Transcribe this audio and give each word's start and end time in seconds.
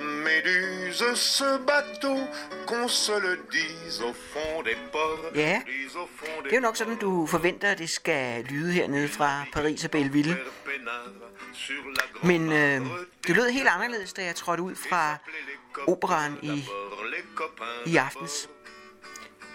méduse, 0.00 1.14
ce 1.16 1.58
bateau, 1.66 2.18
qu'on 2.66 2.88
se 2.88 3.12
le 3.18 3.44
dise 3.50 4.02
au 4.02 4.12
fond 4.12 4.62
des 4.64 4.76
ports. 4.92 5.20
Ja, 5.34 5.62
det 6.44 6.52
er 6.52 6.56
jo 6.56 6.60
nok 6.60 6.76
sådan, 6.76 6.96
du 6.96 7.26
forventer, 7.26 7.68
at 7.68 7.78
det 7.78 7.90
skal 7.90 8.44
lyde 8.44 8.72
hernede 8.72 9.08
fra 9.08 9.44
Paris 9.52 9.84
og 9.84 9.90
Belleville. 9.90 10.38
Men 12.22 12.52
øh, 12.52 12.80
det 13.26 13.36
lød 13.36 13.48
helt 13.48 13.68
anderledes, 13.68 14.12
da 14.12 14.24
jeg 14.24 14.34
trådte 14.34 14.62
ud 14.62 14.74
fra 14.88 15.16
operan 15.86 16.36
i, 16.42 16.64
i 17.86 17.96
aftens. 17.96 18.48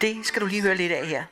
Det 0.00 0.26
skal 0.26 0.42
du 0.42 0.46
lige 0.46 0.62
høre 0.62 0.74
lidt 0.74 0.92
af 0.92 1.06
her. 1.06 1.22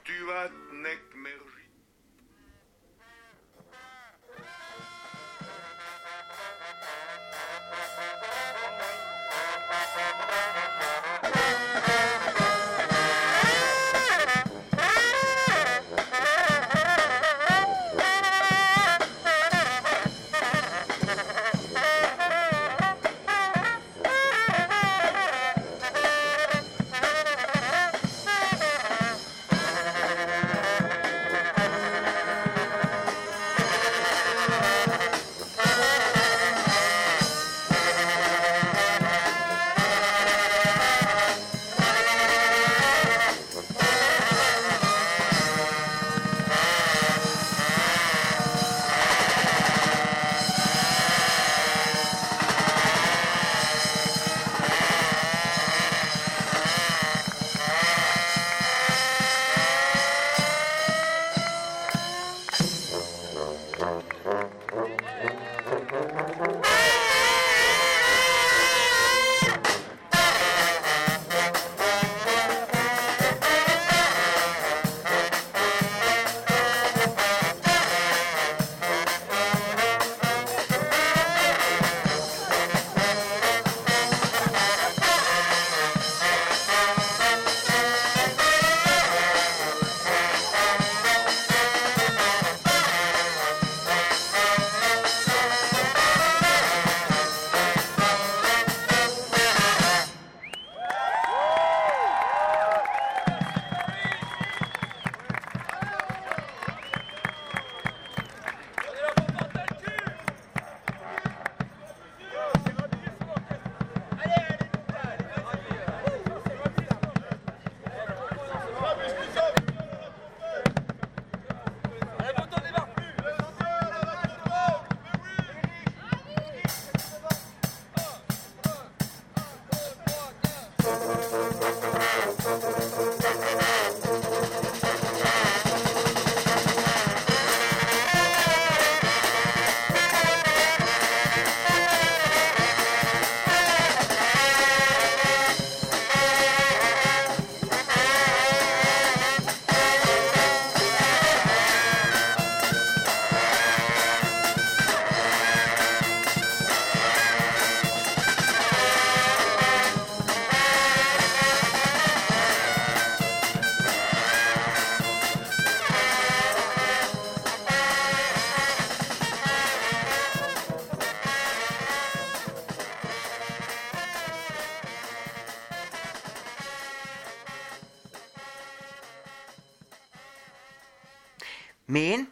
Men 181.91 182.29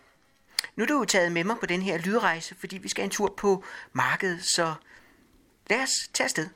nu 0.76 0.82
er 0.82 0.86
du 0.86 0.98
jo 0.98 1.04
taget 1.04 1.32
med 1.32 1.44
mig 1.44 1.56
på 1.60 1.66
den 1.66 1.82
her 1.82 1.98
lydrejse, 1.98 2.54
fordi 2.60 2.78
vi 2.78 2.88
skal 2.88 3.04
en 3.04 3.10
tur 3.10 3.34
på 3.36 3.64
markedet, 3.92 4.44
så 4.44 4.74
lad 5.70 5.82
os 5.82 5.90
tage 6.12 6.24
afsted. 6.24 6.48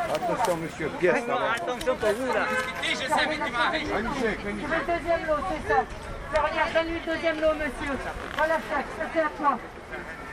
Attention, 0.00 0.56
monsieur, 0.56 0.88
pièce. 0.98 1.22
Attention 1.22 1.94
pour 1.96 2.12
vous, 2.12 2.32
là. 2.32 2.44
Je 2.82 2.96
sais, 2.96 3.26
mais 3.28 3.38
tu 3.46 3.52
m'arrives. 3.52 3.88
Je 3.92 4.66
veux 4.66 4.82
le 4.82 4.98
deuxième 4.98 5.22
lot, 5.28 5.42
c'est 5.52 5.72
ça. 5.72 5.80
Je 5.84 6.40
Regarde, 6.40 6.72
donne-lui 6.74 6.98
le 7.06 7.12
deuxième 7.14 7.40
lot, 7.42 7.54
monsieur. 7.54 7.94
Voilà, 8.36 8.54
ça, 8.56 8.78
ça 8.80 9.04
c'est 9.14 9.20
à 9.20 9.30
toi. 9.38 9.58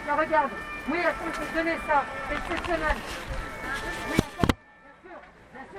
Je 0.07 0.11
regarde. 0.17 0.49
Oui, 0.89 0.99
attends, 1.05 1.29
je 1.33 1.39
vais 1.41 1.45
te 1.45 1.55
donner 1.55 1.77
ça. 1.85 2.05
Exceptionnel. 2.31 2.97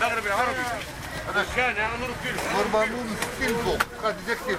نغرب 0.00 0.26
العربي 0.26 0.60
هذا 1.28 1.46
كان 1.56 1.74
نضرب 1.74 2.14
كيلو 2.24 2.38
400 2.60 2.94
كيلو 3.38 3.78
قد 4.02 4.16
تكتب 4.28 4.58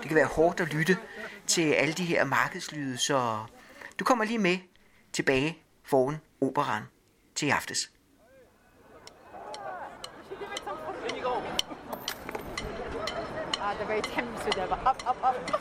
Det 0.00 0.04
kan 0.08 0.14
være 0.16 0.26
hårdt 0.26 0.60
at 0.60 0.72
lytte 0.74 0.96
til 1.46 1.72
alle 1.72 1.94
de 1.94 2.04
her 2.04 2.24
markedslyde, 2.24 2.96
så 2.98 3.38
du 3.98 4.04
kommer 4.04 4.24
lige 4.24 4.38
med 4.38 4.58
tilbage 5.12 5.58
foran 5.84 6.16
operan 6.40 6.82
til 7.34 7.50
aftes. 7.50 7.90
Ah, 13.60 13.78
der 13.78 13.86
var 13.86 13.94
et 13.94 14.08
tempel, 14.14 14.52
der 14.52 14.66
op, 14.84 15.02
op, 15.06 15.16
op. 15.22 15.60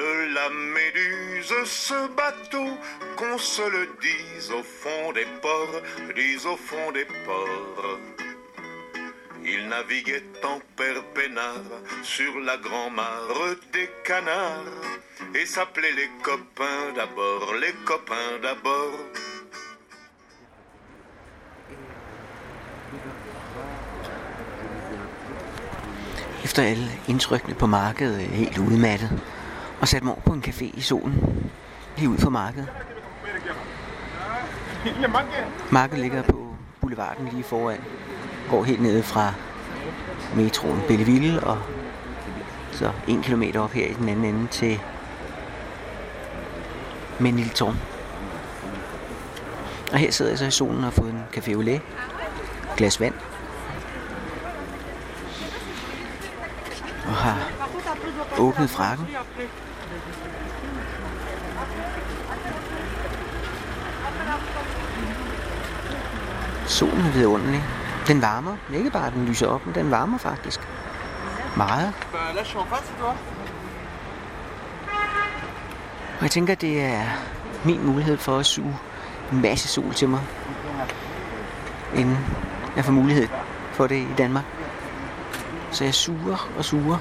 de 0.00 0.32
la 0.38 0.48
méduse 0.76 1.60
ce 1.66 1.98
bateau, 2.20 2.68
qu'on 3.16 3.38
se 3.38 3.62
le 3.76 3.84
dise 4.06 4.48
au 4.58 4.62
fond 4.62 5.06
des 5.18 5.28
ports, 5.44 5.78
dise 6.16 6.44
au 6.46 6.56
fond 6.68 6.90
des 6.92 7.06
ports. 7.26 7.98
Il 9.52 9.60
naviguait 9.76 10.24
en 10.52 10.58
perpénard 10.76 11.70
sur 12.02 12.32
la 12.48 12.56
grand-mare 12.56 13.42
des 13.72 13.90
canards 14.04 14.80
et 15.34 15.44
s'appelait 15.46 15.96
les 16.02 16.10
copains 16.22 16.86
d'abord, 16.98 17.46
les 17.64 17.74
copains 17.90 18.34
d'abord. 18.46 18.98
Efter 26.44 26.62
alle 26.62 26.88
indtrykkene 27.08 27.54
på 27.54 27.66
markedet 27.66 28.18
helt 28.22 28.56
og 29.80 29.88
satte 29.88 30.04
mig 30.04 30.14
over 30.14 30.22
på 30.22 30.32
en 30.32 30.44
café 30.46 30.70
i 30.74 30.80
solen, 30.80 31.46
lige 31.96 32.08
ud 32.08 32.18
for 32.18 32.30
markedet. 32.30 32.66
Markedet 35.70 35.98
ligger 36.00 36.22
på 36.22 36.54
boulevarden 36.80 37.28
lige 37.28 37.42
foran, 37.42 37.80
går 38.50 38.64
helt 38.64 38.82
ned 38.82 39.02
fra 39.02 39.34
metroen 40.36 40.80
Belleville 40.88 41.40
og 41.42 41.58
så 42.72 42.90
en 43.08 43.22
kilometer 43.22 43.60
op 43.60 43.72
her 43.72 43.86
i 43.86 43.92
den 43.92 44.08
anden 44.08 44.24
ende 44.24 44.46
til 44.46 44.80
Menilton. 47.20 47.76
Og 49.92 49.98
her 49.98 50.10
sidder 50.10 50.30
jeg 50.30 50.38
så 50.38 50.44
i 50.46 50.50
solen 50.50 50.78
og 50.78 50.84
har 50.84 50.90
fået 50.90 51.12
en 51.12 51.22
café 51.36 51.52
au 51.54 51.60
lait, 51.60 51.82
glas 52.76 53.00
vand 53.00 53.14
og 57.06 57.14
har 57.14 57.38
åbnet 58.38 58.70
frakken 58.70 59.06
Solen 66.70 67.06
er 67.06 67.10
vidunderlig. 67.10 67.64
Den 68.06 68.22
varmer. 68.22 68.56
Ikke 68.74 68.90
bare, 68.90 69.10
den 69.10 69.26
lyser 69.28 69.46
op, 69.46 69.66
men 69.66 69.74
den 69.74 69.90
varmer 69.90 70.18
faktisk. 70.18 70.60
Meget. 71.56 71.92
Og 76.18 76.22
jeg 76.22 76.30
tænker, 76.30 76.54
det 76.54 76.84
er 76.84 77.02
min 77.64 77.86
mulighed 77.86 78.16
for 78.16 78.38
at 78.38 78.46
suge 78.46 78.76
en 79.32 79.40
masse 79.40 79.68
sol 79.68 79.94
til 79.94 80.08
mig, 80.08 80.20
inden 81.96 82.18
jeg 82.76 82.84
får 82.84 82.92
mulighed 82.92 83.26
for 83.72 83.86
det 83.86 83.96
i 83.96 84.06
Danmark. 84.18 84.44
Så 85.70 85.84
jeg 85.84 85.94
suger 85.94 86.48
og 86.58 86.64
suger. 86.64 86.98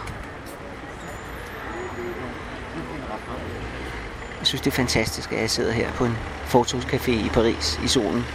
Jeg 4.39 4.47
synes, 4.47 4.62
det 4.62 4.71
er 4.71 4.75
fantastisk, 4.75 5.32
at 5.32 5.41
jeg 5.41 5.49
sidder 5.49 5.71
her 5.73 5.91
på 5.91 6.05
en 6.05 6.17
fortogscafé 6.49 7.12
i 7.12 7.29
Paris 7.34 7.79
i 7.84 7.88
solen 7.88 8.25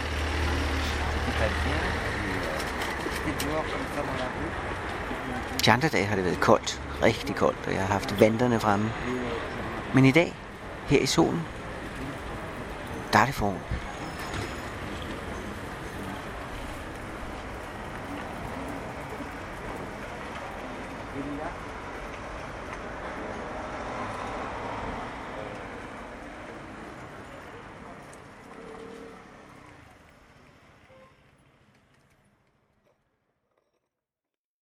de 5.65 5.71
andre 5.71 5.87
dage 5.89 6.05
har 6.05 6.15
det 6.15 6.25
været 6.25 6.39
koldt, 6.39 6.81
rigtig 7.03 7.35
koldt, 7.35 7.57
og 7.67 7.73
jeg 7.73 7.81
har 7.81 7.87
haft 7.87 8.19
vandrene 8.19 8.59
fremme. 8.59 8.91
Men 9.93 10.05
i 10.05 10.11
dag, 10.11 10.33
her 10.85 10.99
i 10.99 11.05
solen, 11.05 11.41
der 13.13 13.19
er 13.19 13.25
det 13.25 13.33
forår. 13.35 13.94